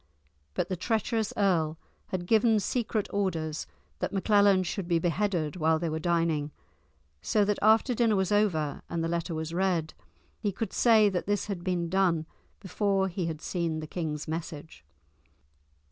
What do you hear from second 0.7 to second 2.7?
treacherous earl had given